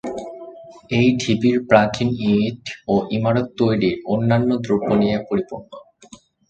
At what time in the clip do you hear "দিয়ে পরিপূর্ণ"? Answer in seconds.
5.01-5.71